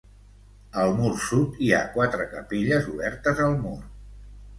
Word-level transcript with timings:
Al 0.83 0.93
mur 1.01 1.11
sud, 1.25 1.59
hi 1.65 1.69
ha 1.75 1.81
quatre 1.97 2.25
capelles 2.31 2.87
obertes 2.95 3.43
al 3.49 3.55
mur. 3.67 3.77